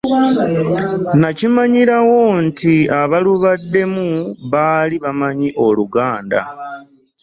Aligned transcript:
Nakimanyirawo 1.19 2.21
nti 2.45 2.75
abalubaddemu 3.01 4.07
baali 4.51 4.95
bamanyi 5.03 5.49
Oluganda. 5.65 6.41